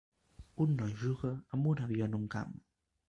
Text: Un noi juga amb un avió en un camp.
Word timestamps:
Un 0.63 0.71
noi 0.79 0.95
juga 1.03 1.33
amb 1.59 1.69
un 1.75 1.85
avió 1.89 2.09
en 2.11 2.21
un 2.21 2.25
camp. 2.37 2.57